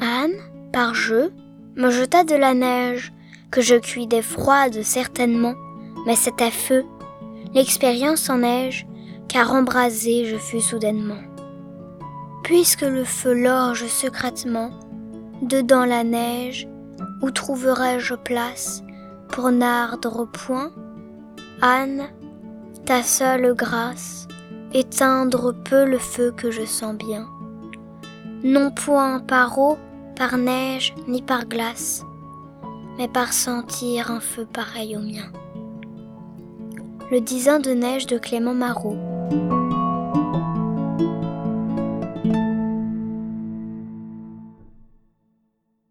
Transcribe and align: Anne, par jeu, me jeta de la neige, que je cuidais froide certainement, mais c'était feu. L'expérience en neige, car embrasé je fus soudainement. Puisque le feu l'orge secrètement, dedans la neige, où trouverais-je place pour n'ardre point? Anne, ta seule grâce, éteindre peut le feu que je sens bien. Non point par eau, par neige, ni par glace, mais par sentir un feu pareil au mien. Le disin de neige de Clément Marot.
Anne, 0.00 0.34
par 0.72 0.94
jeu, 0.94 1.32
me 1.76 1.90
jeta 1.90 2.24
de 2.24 2.34
la 2.34 2.54
neige, 2.54 3.12
que 3.52 3.60
je 3.60 3.76
cuidais 3.76 4.22
froide 4.22 4.82
certainement, 4.82 5.54
mais 6.06 6.16
c'était 6.16 6.50
feu. 6.50 6.84
L'expérience 7.54 8.28
en 8.28 8.38
neige, 8.38 8.86
car 9.28 9.52
embrasé 9.52 10.24
je 10.24 10.36
fus 10.36 10.60
soudainement. 10.60 11.22
Puisque 12.42 12.82
le 12.82 13.04
feu 13.04 13.32
l'orge 13.32 13.86
secrètement, 13.86 14.70
dedans 15.42 15.84
la 15.84 16.02
neige, 16.02 16.66
où 17.22 17.30
trouverais-je 17.30 18.14
place 18.14 18.82
pour 19.28 19.52
n'ardre 19.52 20.24
point? 20.24 20.72
Anne, 21.62 22.08
ta 22.86 23.04
seule 23.04 23.54
grâce, 23.54 24.26
éteindre 24.72 25.54
peut 25.64 25.84
le 25.84 25.98
feu 25.98 26.32
que 26.36 26.50
je 26.50 26.64
sens 26.64 26.94
bien. 26.94 27.26
Non 28.42 28.70
point 28.70 29.20
par 29.20 29.58
eau, 29.58 29.78
par 30.16 30.36
neige, 30.36 30.94
ni 31.06 31.22
par 31.22 31.46
glace, 31.46 32.04
mais 32.98 33.08
par 33.08 33.32
sentir 33.32 34.10
un 34.10 34.20
feu 34.20 34.46
pareil 34.52 34.96
au 34.96 35.00
mien. 35.00 35.30
Le 37.10 37.20
disin 37.20 37.58
de 37.58 37.70
neige 37.70 38.06
de 38.06 38.18
Clément 38.18 38.54
Marot. 38.54 38.96